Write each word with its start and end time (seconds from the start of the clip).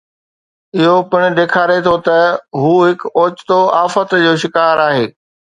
اهو 0.79 0.95
پڻ 1.11 1.21
ڏيکاري 1.37 1.79
ٿو 1.87 1.95
ته 2.07 2.17
هو 2.61 2.71
هڪ 2.87 2.99
اوچتو 3.19 3.59
آفت 3.83 4.09
جو 4.25 4.33
شڪار 4.43 4.75
آهي 4.89 5.05